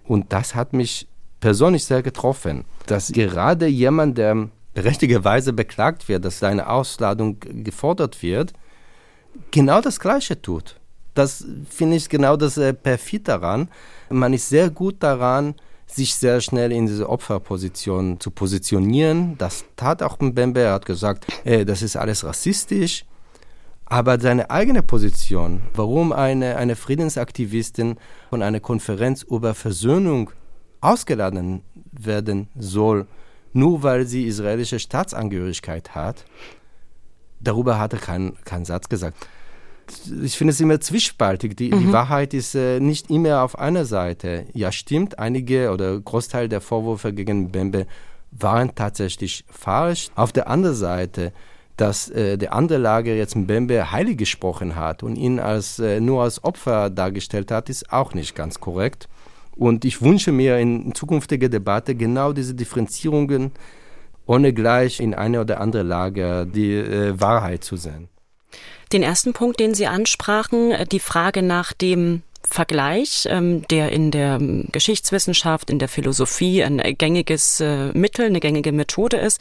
[0.06, 1.08] Und das hat mich
[1.40, 8.54] persönlich sehr getroffen, dass gerade jemand, der berechtigerweise beklagt wird, dass seine Ausladung gefordert wird,
[9.52, 10.80] genau das Gleiche tut.
[11.14, 13.70] Das finde ich genau das äh, Perfid daran.
[14.10, 15.56] Man ist sehr gut daran,
[15.86, 19.38] sich sehr schnell in diese Opferposition zu positionieren.
[19.38, 20.62] Das tat auch Mbembe.
[20.62, 23.06] Er hat gesagt, äh, das ist alles rassistisch.
[23.86, 27.98] Aber seine eigene Position, warum eine, eine Friedensaktivistin
[28.30, 30.32] von einer Konferenz über Versöhnung
[30.82, 33.06] ausgeladen werden soll,
[33.54, 36.26] nur weil sie israelische Staatsangehörigkeit hat,
[37.40, 39.28] darüber hat er keinen kein Satz gesagt
[40.24, 41.56] ich finde es immer zwiespaltig.
[41.56, 41.80] Die, mhm.
[41.80, 44.46] die Wahrheit ist äh, nicht immer auf einer Seite.
[44.54, 47.86] Ja, stimmt, einige oder Großteil der Vorwürfe gegen Bembe
[48.32, 50.10] waren tatsächlich falsch.
[50.16, 51.34] Auf der anderen Seite,
[51.78, 56.24] dass äh, der andere Lager jetzt Mbembe heilig gesprochen hat und ihn als, äh, nur
[56.24, 59.08] als Opfer dargestellt hat, ist auch nicht ganz korrekt.
[59.56, 63.52] Und ich wünsche mir in zukünftiger Debatte genau diese Differenzierungen,
[64.26, 68.08] ohne gleich in eine oder andere Lager die äh, Wahrheit zu sehen.
[68.92, 74.12] Den ersten Punkt, den Sie ansprachen, äh, die Frage nach dem Vergleich, ähm, der in
[74.12, 79.40] der ähm, Geschichtswissenschaft, in der Philosophie ein gängiges äh, Mittel, eine gängige Methode ist,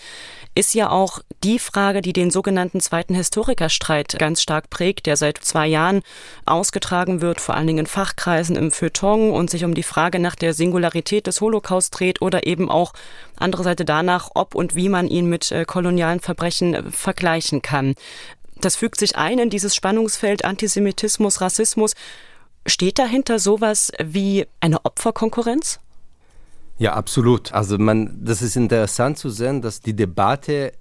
[0.54, 5.38] ist ja auch die Frage, die den sogenannten zweiten Historikerstreit ganz stark prägt, der seit
[5.38, 6.02] zwei Jahren
[6.46, 10.36] ausgetragen wird, vor allen Dingen in Fachkreisen im Feuilleton und sich um die Frage nach
[10.36, 12.92] der Singularität des Holocaust dreht oder eben auch
[13.36, 17.94] andere Seite danach, ob und wie man ihn mit äh, kolonialen Verbrechen vergleichen kann.
[18.60, 21.94] Das fügt sich ein in dieses Spannungsfeld Antisemitismus, Rassismus.
[22.66, 25.81] Steht dahinter sowas wie eine Opferkonkurrenz?
[26.79, 27.53] Ja, absolut.
[27.53, 30.72] Also man, das ist interessant zu sehen, dass die Debatte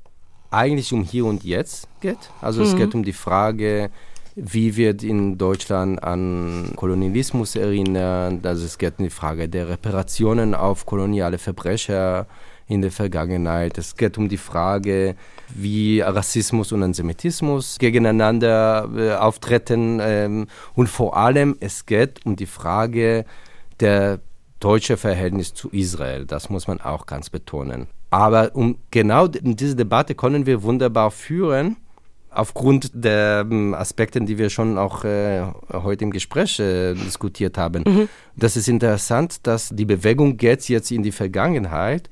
[0.50, 2.17] eigentlich um hier und jetzt geht.
[2.41, 2.67] Also mhm.
[2.67, 3.89] es geht um die Frage,
[4.36, 8.46] wie wird in Deutschland an Kolonialismus erinnert.
[8.46, 12.28] Also es geht um die Frage der Reparationen auf koloniale Verbrecher
[12.71, 13.77] in der Vergangenheit.
[13.77, 15.15] Es geht um die Frage,
[15.53, 19.99] wie Rassismus und Antisemitismus gegeneinander äh, auftreten.
[20.01, 23.25] Ähm, und vor allem, es geht um die Frage
[23.81, 24.19] der
[24.62, 26.25] deutschen Verhältnis zu Israel.
[26.25, 27.88] Das muss man auch ganz betonen.
[28.10, 31.75] Aber um genau diese Debatte können wir wunderbar führen,
[32.29, 37.84] aufgrund der ähm, Aspekte, die wir schon auch äh, heute im Gespräch äh, diskutiert haben.
[37.86, 38.10] Mhm.
[38.38, 42.10] Das ist interessant, dass die Bewegung geht jetzt in die Vergangenheit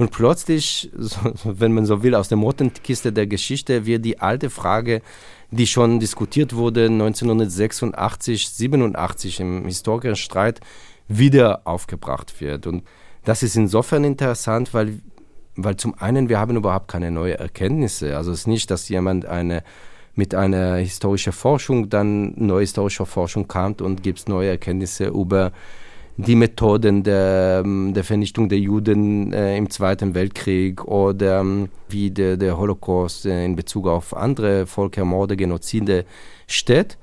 [0.00, 0.90] und plötzlich,
[1.44, 5.02] wenn man so will, aus der Mottenkiste der Geschichte wird die alte Frage,
[5.50, 10.60] die schon diskutiert wurde 1986, 87 im Historikerstreit,
[11.06, 12.66] wieder aufgebracht wird.
[12.66, 12.82] Und
[13.26, 15.00] das ist insofern interessant, weil,
[15.56, 18.16] weil zum einen wir haben überhaupt keine neuen Erkenntnisse.
[18.16, 19.62] Also es ist nicht, dass jemand eine
[20.14, 25.52] mit einer historischen Forschung dann neue historische Forschung kam und gibt neue Erkenntnisse über
[26.16, 32.10] die Methoden der, ähm, der Vernichtung der Juden äh, im Zweiten Weltkrieg oder ähm, wie
[32.10, 36.04] der, der Holocaust äh, in Bezug auf andere Völkermorde, Genozide
[36.46, 36.98] steht.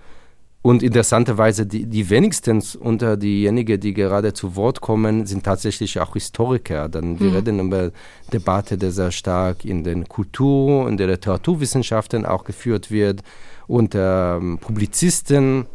[0.67, 6.13] Und interessanterweise, die, die wenigsten unter diejenigen, die gerade zu Wort kommen, sind tatsächlich auch
[6.13, 6.89] Historiker.
[6.89, 7.35] Dann wir mhm.
[7.35, 7.91] reden über
[8.33, 13.21] Debatte, die sehr stark in den Kultur- und der Literaturwissenschaften auch geführt wird,
[13.67, 15.67] unter ähm, Publizisten,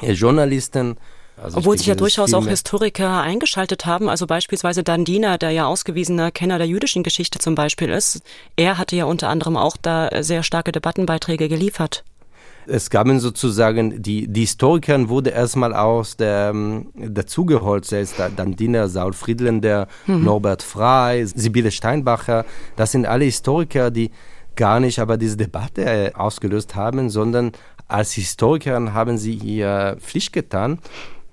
[0.00, 0.96] äh, Journalisten.
[1.42, 6.30] Also Obwohl sich ja durchaus auch Historiker eingeschaltet haben, also beispielsweise Dandina, der ja ausgewiesener
[6.30, 8.22] Kenner der jüdischen Geschichte zum Beispiel ist,
[8.56, 12.04] er hatte ja unter anderem auch da sehr starke Debattenbeiträge geliefert.
[12.68, 16.52] Es gab sozusagen, die, die Historiker wurde erstmal aus der,
[16.96, 20.24] dazugeholt, selbst Dandina, Saul Friedländer, mhm.
[20.24, 22.44] Norbert Frey, Sibylle Steinbacher,
[22.74, 24.10] das sind alle Historiker, die
[24.56, 27.52] gar nicht aber diese Debatte äh, ausgelöst haben, sondern
[27.86, 30.80] als Historiker haben sie ihr Pflicht getan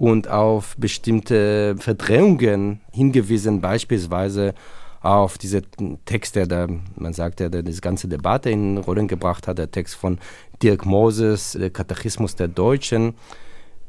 [0.03, 4.53] und auf bestimmte Verdrehungen hingewiesen, beispielsweise
[4.99, 5.61] auf diese
[6.03, 9.95] Texte, der, man sagt ja, der diese ganze Debatte in Rollen gebracht hat, der Text
[9.95, 10.19] von
[10.61, 13.13] Dirk Moses, der Katechismus der Deutschen,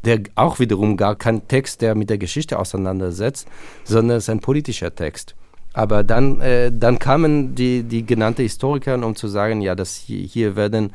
[0.05, 3.49] der auch wiederum gar kein Text, der mit der Geschichte auseinandersetzt,
[3.83, 5.35] sondern es ist ein politischer Text.
[5.73, 10.25] Aber dann, äh, dann kamen die, die genannten Historiker, um zu sagen, ja, dass hier,
[10.25, 10.93] hier werden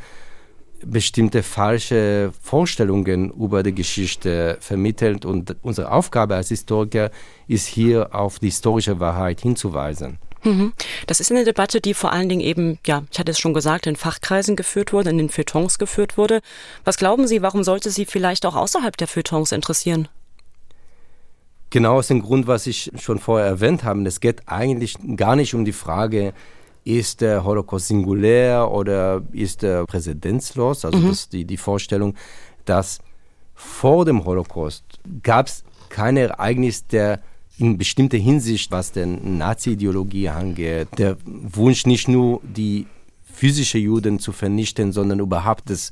[0.85, 7.11] bestimmte falsche Vorstellungen über die Geschichte vermittelt und unsere Aufgabe als Historiker
[7.47, 10.19] ist hier auf die historische Wahrheit hinzuweisen.
[10.43, 10.73] Mhm.
[11.07, 13.87] Das ist eine Debatte, die vor allen Dingen eben, ja, ich hatte es schon gesagt,
[13.87, 16.41] in Fachkreisen geführt wurde, in den Feuilletons geführt wurde.
[16.85, 20.07] Was glauben Sie, warum sollte sie vielleicht auch außerhalb der Feuilletons interessieren?
[21.71, 24.01] Genau aus dem Grund, was ich schon vorher erwähnt habe.
[24.07, 26.33] Es geht eigentlich gar nicht um die Frage,
[26.83, 30.85] ist der Holocaust singulär oder ist er präzedenzlos?
[30.85, 31.09] Also mhm.
[31.09, 32.15] das, die, die Vorstellung,
[32.65, 32.99] dass
[33.53, 34.83] vor dem Holocaust
[35.21, 37.19] gab es kein Ereignis der
[37.57, 42.87] in bestimmter Hinsicht, was denn Nazi-Ideologie angeht, der Wunsch nicht nur die
[43.39, 45.91] physische Juden zu vernichten, sondern überhaupt das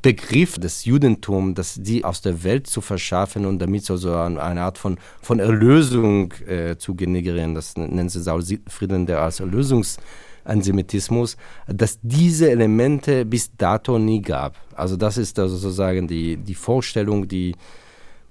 [0.00, 4.62] Begriff des Judentums, das die aus der Welt zu verschaffen und damit so, so eine,
[4.62, 7.54] Art von, von Erlösung äh, zu generieren.
[7.54, 14.56] Das nennt sie Saul Frieden der als Erlösungsansemitismus, dass diese Elemente bis dato nie gab.
[14.74, 17.56] Also das ist also sozusagen die, die Vorstellung, die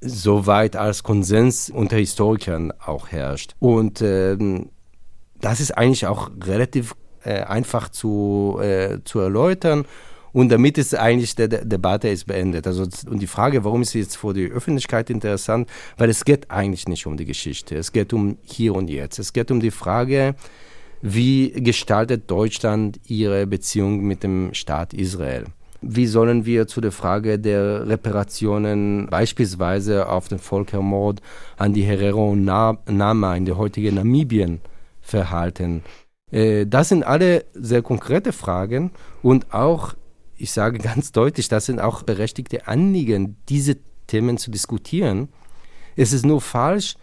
[0.01, 3.56] soweit als Konsens unter Historikern auch herrscht.
[3.60, 4.69] Und ähm,
[5.39, 6.95] das ist eigentlich auch relativ
[7.26, 9.86] äh, einfach zu, äh, zu erläutern.
[10.32, 12.68] Und damit ist eigentlich der Debatte ist beendet.
[12.68, 15.70] Also und die Frage, warum ist sie jetzt vor die Öffentlichkeit interessant?
[15.98, 17.78] Weil es geht eigentlich nicht um die Geschichte.
[17.78, 19.18] Es geht um hier und jetzt.
[19.18, 20.36] Es geht um die Frage,
[21.02, 25.46] wie gestaltet Deutschland ihre Beziehung mit dem Staat Israel?
[25.82, 31.22] Wie sollen wir zu der Frage der Reparationen beispielsweise auf den Völkermord
[31.58, 34.62] an die Herero und Nama in der heutigen Namibien
[35.02, 35.84] verhalten?
[36.32, 39.94] Äh, das sind alle sehr konkrete Fragen und auch,
[40.38, 45.30] ich sage ganz deutlich, das sind auch berechtigte Anliegen, diese Themen zu diskutieren.
[45.96, 46.96] Es ist nur falsch,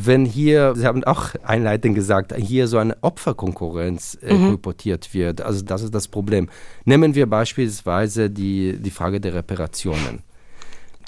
[0.00, 4.46] wenn hier, Sie haben auch einleitend gesagt, hier so eine Opferkonkurrenz äh, mhm.
[4.50, 5.40] kolportiert wird.
[5.40, 6.48] Also das ist das Problem.
[6.84, 10.22] Nehmen wir beispielsweise die, die Frage der Reparationen.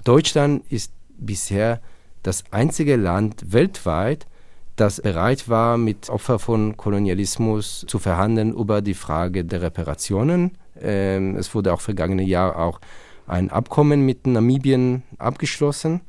[0.03, 1.81] Deutschland ist bisher
[2.25, 4.27] das einzige Land weltweit,
[4.81, 10.53] das bereit war, mit Opfern von Kolonialismus zu verhandeln über die Frage der Reparationen.
[10.81, 12.81] Ähm, es wurde auch vergangene Jahr auch
[13.27, 16.01] ein Abkommen mit Namibien abgeschlossen.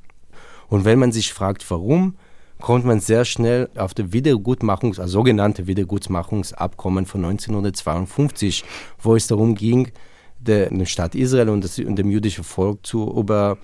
[0.69, 2.15] Und wenn man sich fragt, warum,
[2.61, 8.63] kommt man sehr schnell auf das Wiedergutmachungs-, also sogenannte Wiedergutmachungsabkommen von 1952,
[8.99, 9.91] wo es darum ging,
[10.39, 13.57] den Staat Israel und, das, und dem jüdischen Volk zu über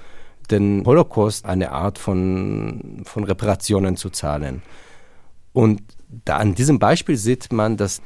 [0.52, 4.62] den Holocaust eine Art von, von Reparationen zu zahlen.
[5.58, 5.82] Und
[6.30, 8.00] an diesem Beispiel sieht man, dass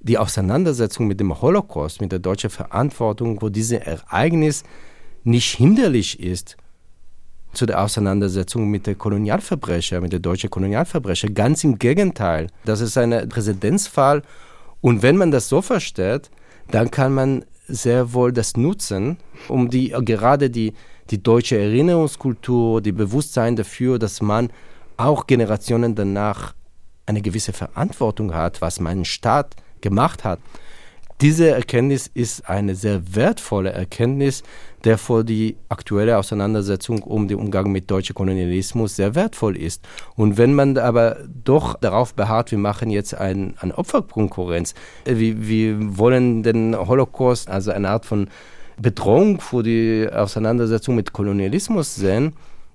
[0.00, 4.64] die Auseinandersetzung mit dem Holocaust, mit der deutschen Verantwortung, wo dieses Ereignis
[5.22, 6.56] nicht hinderlich ist,
[7.52, 11.28] zu der Auseinandersetzung mit der Kolonialverbrecher, mit der deutschen Kolonialverbrecher.
[11.28, 12.48] Ganz im Gegenteil.
[12.64, 14.22] Das ist ein Präzedenzfall.
[14.80, 16.28] Und wenn man das so versteht,
[16.72, 20.72] dann kann man sehr wohl das nutzen, um die, gerade die,
[21.10, 24.50] die deutsche Erinnerungskultur, die Bewusstsein dafür, dass man
[24.96, 26.54] auch Generationen danach
[27.10, 30.38] eine gewisse Verantwortung hat, was mein Staat gemacht hat.
[31.20, 34.42] Diese Erkenntnis ist eine sehr wertvolle Erkenntnis,
[34.84, 39.86] der für die aktuelle Auseinandersetzung um den Umgang mit deutschem Kolonialismus sehr wertvoll ist.
[40.16, 44.72] Und wenn man aber doch darauf beharrt, wir machen jetzt ein, eine Opferkonkurrenz,
[45.04, 48.28] äh, wir, wir wollen den Holocaust, also eine Art von
[48.80, 52.32] Bedrohung für die Auseinandersetzung mit Kolonialismus sehen,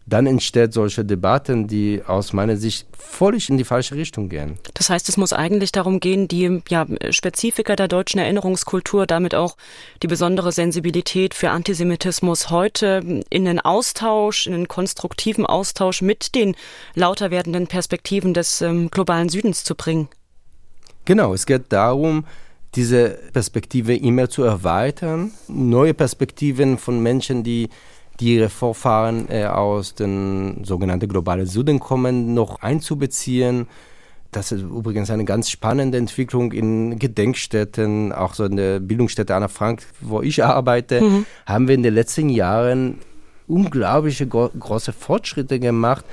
[0.07, 4.59] dann entsteht solche Debatten, die aus meiner Sicht völlig in die falsche Richtung gehen.
[4.75, 9.57] Das heißt, es muss eigentlich darum gehen, die ja, Spezifika der deutschen Erinnerungskultur, damit auch
[10.03, 16.55] die besondere Sensibilität für Antisemitismus heute in den Austausch, in den konstruktiven Austausch mit den
[16.93, 20.07] lauter werdenden Perspektiven des ähm, globalen Südens zu bringen.
[21.05, 22.25] Genau, es geht darum,
[22.75, 27.69] diese Perspektive immer zu erweitern, neue Perspektiven von Menschen, die
[28.19, 33.67] die ihre Vorfahren äh, aus den sogenannten globalen Süden kommen, noch einzubeziehen.
[34.31, 39.47] Das ist übrigens eine ganz spannende Entwicklung in Gedenkstätten, auch so in der Bildungsstätte Anna
[39.47, 41.25] Frank, wo ich arbeite, mhm.
[41.45, 42.99] haben wir in den letzten Jahren
[43.47, 46.03] unglaubliche große Fortschritte gemacht,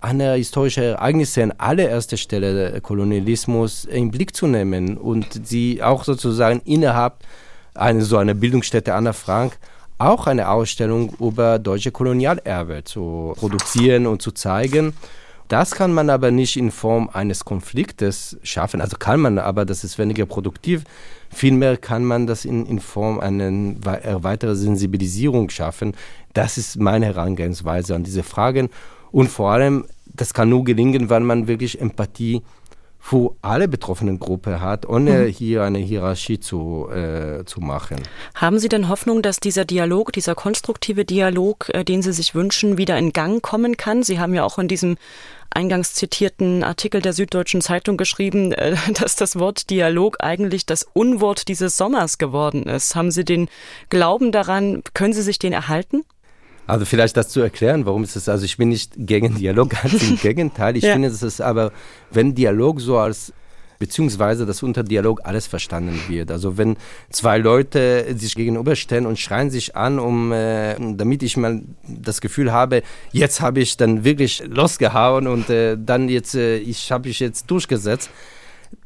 [0.00, 6.04] eine historische Ereignisse an allererster Stelle der Kolonialismus in Blick zu nehmen und sie auch
[6.04, 7.18] sozusagen innerhalb
[7.74, 9.58] eine, so einer Bildungsstätte Anna Frank
[10.02, 14.94] auch eine Ausstellung über deutsche Kolonialerbe zu produzieren und zu zeigen.
[15.48, 18.80] Das kann man aber nicht in Form eines Konfliktes schaffen.
[18.80, 20.84] Also kann man, aber das ist weniger produktiv.
[21.30, 25.94] Vielmehr kann man das in, in Form einer äh, weiteren Sensibilisierung schaffen.
[26.32, 28.70] Das ist meine Herangehensweise an diese Fragen.
[29.10, 32.42] Und vor allem, das kann nur gelingen, wenn man wirklich Empathie
[33.10, 35.26] wo alle betroffenen Gruppen hat, ohne mhm.
[35.26, 38.00] hier eine Hierarchie zu, äh, zu machen.
[38.34, 42.78] Haben Sie denn Hoffnung, dass dieser Dialog, dieser konstruktive Dialog, äh, den Sie sich wünschen,
[42.78, 44.02] wieder in Gang kommen kann?
[44.02, 44.96] Sie haben ja auch in diesem
[45.50, 51.48] eingangs zitierten Artikel der Süddeutschen Zeitung geschrieben, äh, dass das Wort Dialog eigentlich das Unwort
[51.48, 52.94] dieses Sommers geworden ist.
[52.94, 53.48] Haben Sie den
[53.88, 56.04] Glauben daran, können Sie sich den erhalten?
[56.72, 60.08] Also vielleicht das zu erklären, warum ist es, also ich bin nicht gegen Dialog, ganz
[60.08, 60.74] im Gegenteil.
[60.74, 60.94] Ich ja.
[60.94, 61.70] finde, es ist aber,
[62.10, 63.34] wenn Dialog so als
[63.78, 66.30] beziehungsweise dass unter Dialog alles verstanden wird.
[66.30, 66.78] Also wenn
[67.10, 72.52] zwei Leute sich gegenüberstellen und schreien sich an, um äh, damit ich mal das Gefühl
[72.52, 77.20] habe, jetzt habe ich dann wirklich losgehauen und äh, dann jetzt äh, ich habe ich
[77.20, 78.08] jetzt durchgesetzt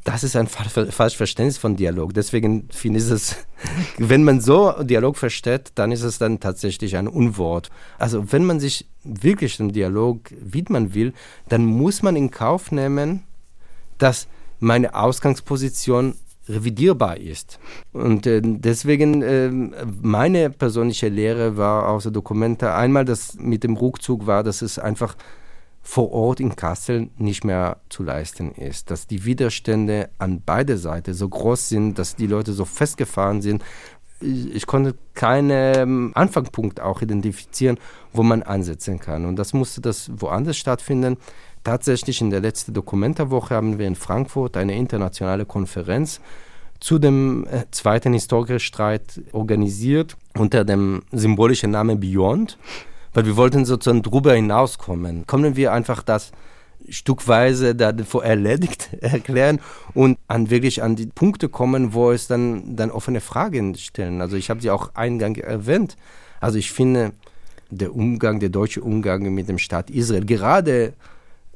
[0.05, 2.15] das ist ein falsches Verständnis von Dialog.
[2.15, 3.37] Deswegen finde ich es,
[3.99, 7.71] wenn man so Dialog versteht, dann ist es dann tatsächlich ein Unwort.
[7.99, 11.13] Also wenn man sich wirklich dem Dialog widmen will,
[11.49, 13.25] dann muss man in Kauf nehmen,
[13.99, 14.29] dass
[14.61, 16.15] meine Ausgangsposition
[16.49, 17.59] revidierbar ist.
[17.93, 19.51] Und äh, deswegen äh,
[20.03, 24.79] meine persönliche Lehre war aus der Dokumente einmal, das mit dem Rückzug war, dass es
[24.79, 25.17] einfach
[25.87, 31.15] vor Ort in Kassel nicht mehr zu leisten ist, dass die Widerstände an beide Seiten
[31.15, 33.63] so groß sind, dass die Leute so festgefahren sind.
[34.21, 37.79] Ich konnte keinen ähm, Anfangspunkt auch identifizieren,
[38.13, 39.27] wo man ansetzen kann.
[39.27, 41.19] Und das musste das woanders stattfinden.
[41.63, 46.21] Tatsächlich in der letzten Dokumentarwoche haben wir in Frankfurt eine internationale Konferenz
[46.81, 52.59] zu dem äh, zweiten Historikerstreit organisiert unter dem symbolischen Namen Beyond
[53.17, 55.27] weil wir wollten sozusagen drüber hinauskommen.
[55.27, 56.33] Kommen wir einfach das
[56.91, 59.59] stückweise davor erledigt erklären
[59.95, 64.21] und an wirklich an die Punkte kommen, wo es dann, dann offene Fragen stellen.
[64.21, 65.97] Also ich habe sie auch eingang erwähnt.
[66.43, 67.13] Also ich finde,
[67.71, 70.93] der Umgang, der deutsche Umgang mit dem Staat Israel, gerade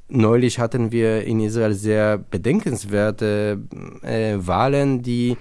[0.08, 3.60] neulich hatten wir in Israel sehr bedenkenswerte
[4.00, 5.36] äh, Wahlen, die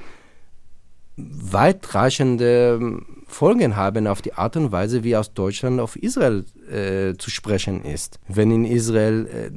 [1.52, 7.30] weitreichende Folgen haben auf die Art und Weise, wie aus Deutschland auf Israel äh, zu
[7.30, 8.20] sprechen ist.
[8.28, 9.48] Wenn in Israel äh,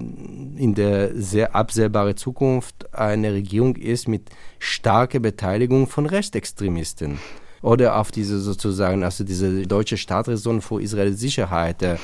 [0.63, 7.19] in der sehr absehbaren Zukunft eine Regierung ist mit starker Beteiligung von Rechtsextremisten
[7.63, 11.99] oder auf diese sozusagen, also diese deutsche Staatsräson für Israels Sicherheit, der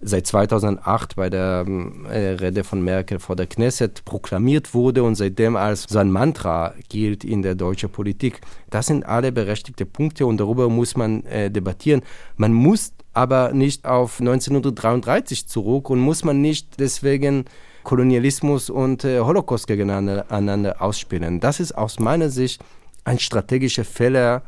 [0.00, 1.64] seit 2008 bei der
[2.10, 7.24] äh, Rede von Merkel vor der Knesset proklamiert wurde und seitdem als sein Mantra gilt
[7.24, 8.40] in der deutschen Politik.
[8.70, 12.02] Das sind alle berechtigte Punkte und darüber muss man äh, debattieren.
[12.36, 17.46] Man muss aber nicht auf 1933 zurück und muss man nicht deswegen
[17.82, 21.40] Kolonialismus und äh, Holocaust gegeneinander ausspielen.
[21.40, 22.62] Das ist aus meiner Sicht
[23.04, 24.42] ein strategischer Fehler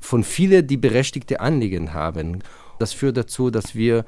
[0.00, 2.42] von vielen, die berechtigte Anliegen haben.
[2.78, 4.04] Das führt dazu, dass wir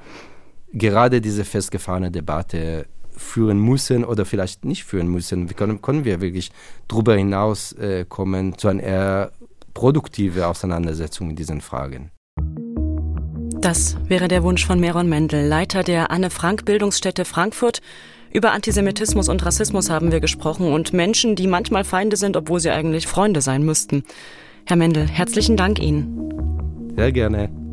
[0.73, 2.87] gerade diese festgefahrene Debatte
[3.17, 5.49] führen müssen oder vielleicht nicht führen müssen.
[5.49, 6.51] Wie können, können wir wirklich
[6.87, 9.33] darüber hinaus äh, kommen zu einer eher
[9.75, 12.11] produktive Auseinandersetzung in diesen Fragen?
[13.61, 17.81] Das wäre der Wunsch von Meron Mendel, Leiter der Anne Frank Bildungsstätte Frankfurt.
[18.31, 22.71] Über Antisemitismus und Rassismus haben wir gesprochen und Menschen, die manchmal Feinde sind, obwohl sie
[22.71, 24.05] eigentlich Freunde sein müssten.
[24.67, 26.93] Herr Mendel, herzlichen Dank Ihnen.
[26.97, 27.66] Sehr gerne.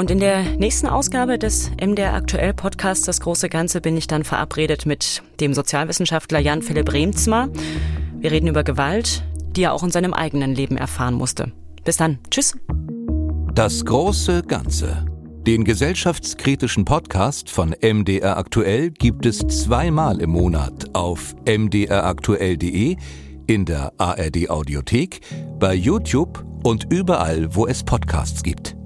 [0.00, 4.24] Und in der nächsten Ausgabe des MDR Aktuell Podcasts Das große Ganze bin ich dann
[4.24, 7.50] verabredet mit dem Sozialwissenschaftler Jan Philipp Remzma.
[8.18, 9.22] Wir reden über Gewalt,
[9.54, 11.52] die er auch in seinem eigenen Leben erfahren musste.
[11.84, 12.18] Bis dann.
[12.30, 12.56] Tschüss.
[13.54, 15.04] Das große Ganze.
[15.46, 22.96] Den gesellschaftskritischen Podcast von MDR Aktuell gibt es zweimal im Monat auf mdraktuell.de,
[23.46, 25.20] in der ARD Audiothek,
[25.58, 28.79] bei YouTube und überall, wo es Podcasts gibt.